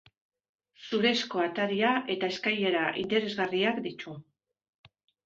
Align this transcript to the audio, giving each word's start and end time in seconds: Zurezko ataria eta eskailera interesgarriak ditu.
Zurezko 0.85 1.43
ataria 1.43 1.91
eta 2.13 2.29
eskailera 2.35 2.87
interesgarriak 3.03 3.79
ditu. 3.89 4.15